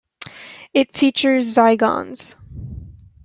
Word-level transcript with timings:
It 0.73 0.97
features 0.97 1.53
Zygons. 1.55 2.35